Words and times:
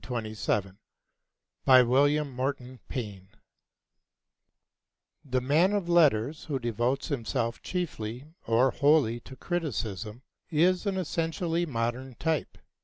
GEORG 0.03 0.09
BRANDES 0.23 0.47
(1842) 0.47 1.65
BY 1.65 1.83
WILLIAM 1.83 2.35
MORTON 2.35 2.79
PAYNE 2.89 3.27
The 5.23 5.41
man 5.41 5.73
of 5.73 5.87
letters 5.87 6.45
who 6.45 6.57
devotes 6.57 7.09
himself 7.09 7.61
chiefly 7.61 8.25
or 8.47 8.71
wholly 8.71 9.19
to 9.19 9.35
criticism 9.35 10.23
is 10.49 10.87
an 10.87 10.97
essentially 10.97 11.67
modern 11.67 12.15
type. 12.15 12.57